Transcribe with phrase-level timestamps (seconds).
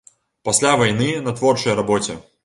[0.47, 2.17] Пасля вайны на творчай рабоце.